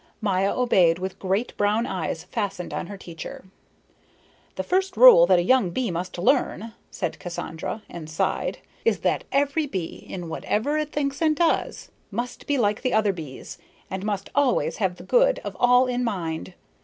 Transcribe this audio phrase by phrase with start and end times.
[0.19, 3.45] Maya obeyed, with great brown eyes fastened on her teacher.
[4.55, 9.25] "The first rule that a young bee must learn," said Cassandra, and sighed, "is that
[9.31, 13.59] every bee, in whatever it thinks and does, must be like the other bees
[13.91, 16.55] and must always have the good of all in mind.